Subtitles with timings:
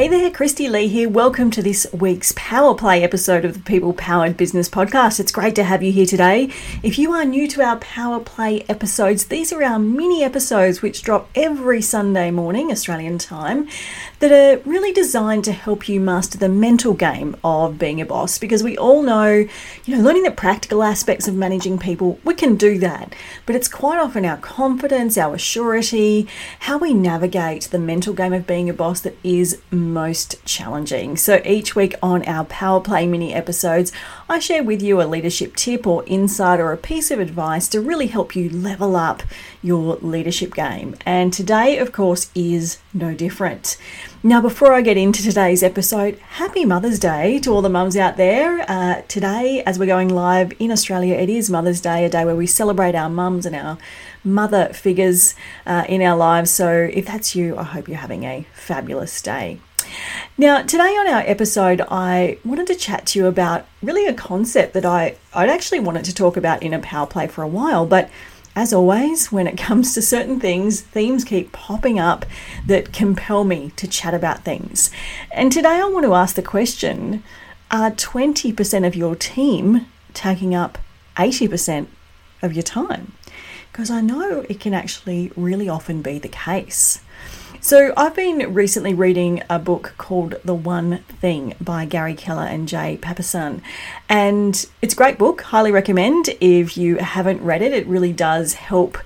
[0.00, 1.10] Hey there, Kristy-Lee here.
[1.10, 5.20] Welcome to this week's Power Play episode of the People Powered Business Podcast.
[5.20, 6.44] It's great to have you here today.
[6.82, 11.02] If you are new to our Power Play episodes, these are our mini episodes which
[11.02, 13.68] drop every Sunday morning, Australian time,
[14.20, 18.38] that are really designed to help you master the mental game of being a boss
[18.38, 19.46] because we all know,
[19.84, 23.14] you know, learning the practical aspects of managing people, we can do that.
[23.46, 26.28] But it's quite often our confidence, our surety,
[26.60, 31.16] how we navigate the mental game of being a boss that is most challenging.
[31.16, 33.90] So each week on our Power Play mini episodes,
[34.28, 37.80] I share with you a leadership tip or insight or a piece of advice to
[37.80, 39.22] really help you level up
[39.62, 40.94] your leadership game.
[41.06, 43.78] And today, of course, is no different.
[44.22, 48.18] Now, before I get into today's episode, happy Mother's Day to all the mums out
[48.18, 48.70] there.
[48.70, 52.36] Uh, today, as we're going live in Australia, it is Mother's Day, a day where
[52.36, 53.78] we celebrate our mums and our
[54.22, 56.50] mother figures uh, in our lives.
[56.50, 59.58] So, if that's you, I hope you're having a fabulous day.
[60.36, 64.74] Now, today on our episode, I wanted to chat to you about really a concept
[64.74, 67.86] that I, I'd actually wanted to talk about in a power play for a while,
[67.86, 68.10] but
[68.56, 72.26] as always, when it comes to certain things, themes keep popping up
[72.66, 74.90] that compel me to chat about things.
[75.30, 77.22] And today I want to ask the question
[77.70, 80.78] Are 20% of your team taking up
[81.16, 81.86] 80%
[82.42, 83.12] of your time?
[83.70, 87.00] Because I know it can actually really often be the case.
[87.62, 92.66] So, I've been recently reading a book called The One Thing by Gary Keller and
[92.66, 93.60] Jay Papasan.
[94.08, 96.30] And it's a great book, highly recommend.
[96.40, 98.96] If you haven't read it, it really does help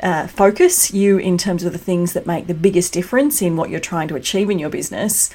[0.00, 3.68] uh, focus you in terms of the things that make the biggest difference in what
[3.68, 5.30] you're trying to achieve in your business.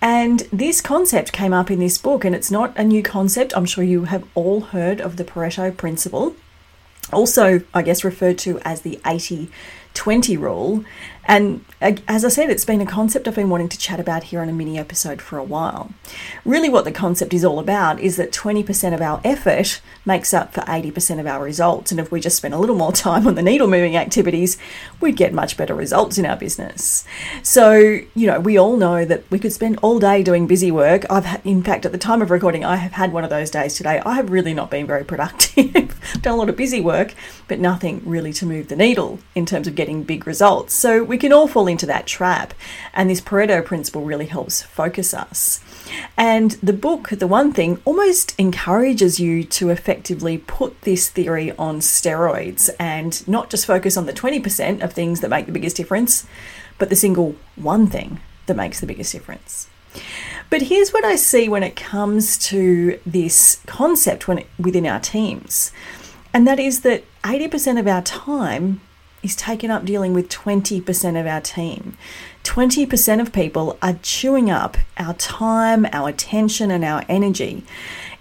[0.00, 3.52] And this concept came up in this book, and it's not a new concept.
[3.56, 6.36] I'm sure you have all heard of the Pareto Principle,
[7.12, 9.48] also, I guess, referred to as the 80
[9.94, 10.84] 20 rule.
[11.26, 14.24] And uh, as I said, it's been a concept I've been wanting to chat about
[14.24, 15.90] here on a mini episode for a while.
[16.44, 20.54] Really, what the concept is all about is that 20% of our effort makes up
[20.54, 21.90] for 80% of our results.
[21.90, 24.56] And if we just spend a little more time on the needle moving activities,
[25.00, 27.04] we'd get much better results in our business.
[27.42, 31.04] So, you know, we all know that we could spend all day doing busy work.
[31.10, 33.74] I've, in fact, at the time of recording, I have had one of those days
[33.74, 34.00] today.
[34.06, 36.00] I have really not been very productive.
[36.22, 37.14] Done a lot of busy work,
[37.48, 40.72] but nothing really to move the needle in terms of getting big results.
[40.72, 42.54] So, we can all fall into that trap.
[42.92, 45.60] And this Pareto principle really helps focus us.
[46.16, 51.80] And the book, The One Thing, almost encourages you to effectively put this theory on
[51.80, 56.26] steroids and not just focus on the 20% of things that make the biggest difference,
[56.78, 59.68] but the single one thing that makes the biggest difference.
[60.50, 65.72] But here's what I see when it comes to this concept when within our teams,
[66.32, 68.80] and that is that 80% of our time
[69.22, 71.96] is taken up dealing with 20% of our team.
[72.44, 77.64] 20% of people are chewing up our time, our attention, and our energy.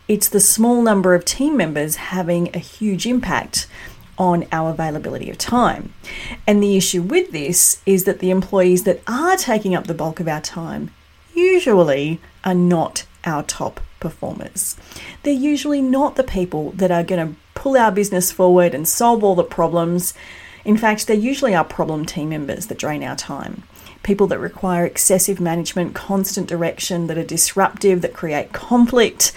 [0.08, 3.68] It's the small number of team members having a huge impact
[4.18, 5.94] on our availability of time.
[6.48, 10.20] And the issue with this is that the employees that are taking up the bulk
[10.20, 10.92] of our time
[11.34, 14.78] usually are not our top performers.
[15.24, 19.24] They're usually not the people that are going to pull our business forward and solve
[19.24, 20.14] all the problems
[20.66, 23.64] in fact, they're usually are problem team members that drain our time.
[24.04, 29.32] People that require excessive management, constant direction, that are disruptive, that create conflict,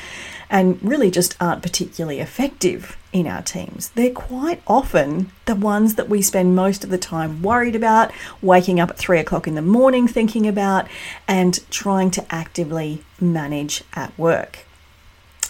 [0.51, 3.91] and really just aren't particularly effective in our teams.
[3.91, 8.11] They're quite often the ones that we spend most of the time worried about,
[8.43, 10.89] waking up at three o'clock in the morning thinking about,
[11.27, 14.67] and trying to actively manage at work.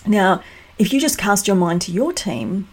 [0.06, 0.42] Now,
[0.78, 2.68] if you just cast your mind to your team,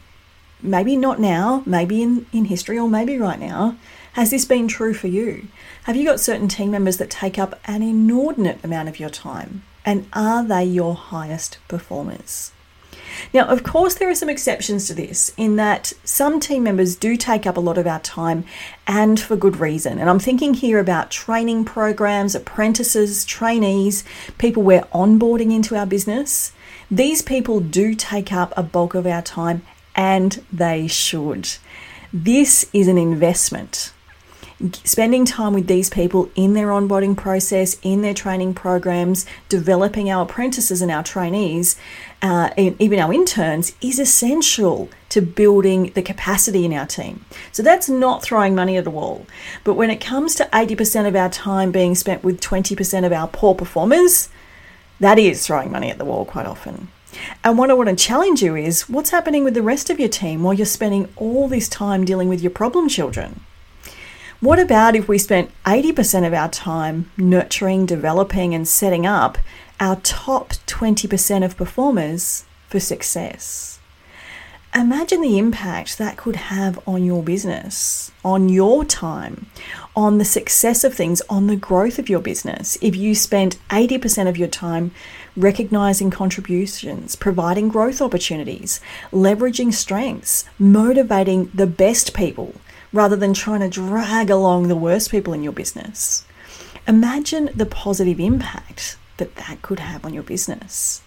[0.62, 3.78] maybe not now, maybe in, in history, or maybe right now,
[4.14, 5.48] has this been true for you?
[5.84, 9.64] Have you got certain team members that take up an inordinate amount of your time?
[9.86, 12.52] And are they your highest performers?
[13.34, 17.16] Now, of course, there are some exceptions to this in that some team members do
[17.16, 18.46] take up a lot of our time
[18.88, 20.00] and for good reason.
[20.00, 24.04] And I'm thinking here about training programs, apprentices, trainees,
[24.38, 26.52] people we're onboarding into our business.
[26.90, 29.64] These people do take up a bulk of our time
[29.96, 31.50] and they should.
[32.12, 33.92] This is an investment.
[34.86, 40.24] Spending time with these people in their onboarding process, in their training programs, developing our
[40.24, 41.76] apprentices and our trainees,
[42.22, 47.26] uh, and even our interns, is essential to building the capacity in our team.
[47.52, 49.28] So that's not throwing money at the wall.
[49.66, 53.28] But when it comes to 80% of our time being spent with 20% of our
[53.28, 54.30] poor performers,
[55.02, 56.88] that is throwing money at the wall quite often.
[57.44, 60.10] And what I want to challenge you is what's happening with the rest of your
[60.10, 63.42] team while you're spending all this time dealing with your problem children?
[64.42, 69.38] What about if we spent 80% of our time nurturing, developing, and setting up
[69.80, 73.80] our top 20% of performers for success?
[74.76, 79.46] Imagine the impact that could have on your business, on your time,
[79.96, 82.78] on the success of things, on the growth of your business.
[82.82, 84.92] If you spent 80% of your time
[85.36, 88.80] recognizing contributions, providing growth opportunities,
[89.12, 92.54] leveraging strengths, motivating the best people
[92.94, 96.26] rather than trying to drag along the worst people in your business.
[96.88, 101.02] Imagine the positive impact that that could have on your business.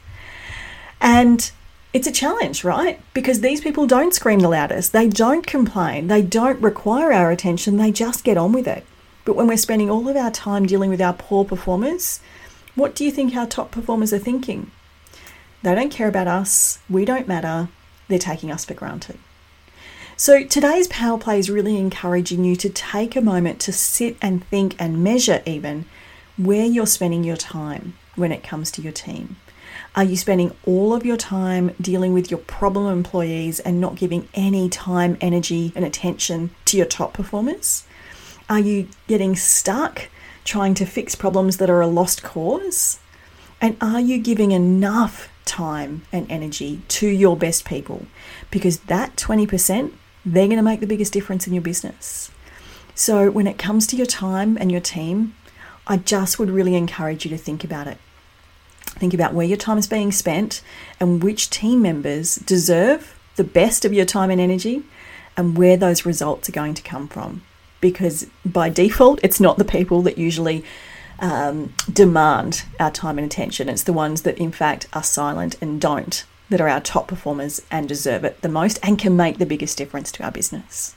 [1.01, 1.51] And
[1.93, 3.01] it's a challenge, right?
[3.15, 7.77] Because these people don't scream the loudest, they don't complain, they don't require our attention,
[7.77, 8.85] they just get on with it.
[9.25, 12.21] But when we're spending all of our time dealing with our poor performers,
[12.79, 14.71] what do you think our top performers are thinking?
[15.63, 17.69] They don't care about us, we don't matter,
[18.07, 19.19] they're taking us for granted.
[20.17, 24.45] So today's power play is really encouraging you to take a moment to sit and
[24.47, 25.87] think and measure even
[26.37, 29.37] where you're spending your time when it comes to your team.
[29.97, 34.29] Are you spending all of your time dealing with your problem employees and not giving
[34.35, 37.85] any time, energy, and attention to your top performers?
[38.49, 40.09] Are you getting stuck
[40.49, 42.99] trying to fix problems that are a lost cause?
[43.61, 48.07] And are you giving enough time and energy to your best people?
[48.51, 49.93] Because that 20%,
[50.25, 52.31] they're going to make the biggest difference in your business.
[52.95, 55.35] So, when it comes to your time and your team,
[55.87, 57.99] I just would really encourage you to think about it.
[58.87, 60.63] Think about where your time is being spent
[60.99, 64.83] and which team members deserve the best of your time and energy
[65.37, 67.43] and where those results are going to come from.
[67.81, 70.65] Because by default, it's not the people that usually
[71.21, 73.69] um, demand our time and attention.
[73.69, 77.61] It's the ones that, in fact, are silent and don't that are our top performers
[77.71, 80.95] and deserve it the most and can make the biggest difference to our business.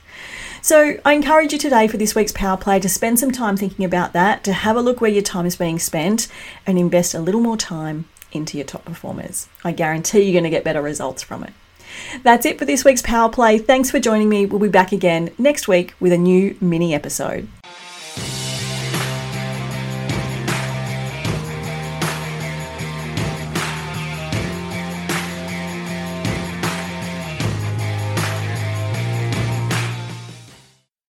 [0.62, 3.84] So I encourage you today for this week's Power Play to spend some time thinking
[3.84, 6.28] about that, to have a look where your time is being spent
[6.66, 9.50] and invest a little more time into your top performers.
[9.64, 11.54] I guarantee you're going to get better results from it.
[12.24, 13.58] That's it for this week's Power Play.
[13.58, 14.46] Thanks for joining me.
[14.46, 17.48] We'll be back again next week with a new mini episode.